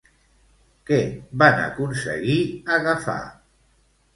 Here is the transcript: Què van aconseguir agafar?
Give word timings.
Què 0.89 0.97
van 1.43 1.61
aconseguir 1.65 2.39
agafar? 2.79 3.21